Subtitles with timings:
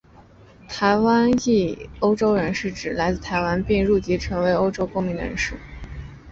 [0.67, 5.53] 台湾裔澳洲人是指来自台湾并且入籍成为澳洲公民的人士。